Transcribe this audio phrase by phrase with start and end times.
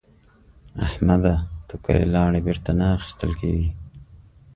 [0.87, 1.33] احمده؛
[1.67, 3.69] توکلې ناړې بېرته نه اخيستل کېږي.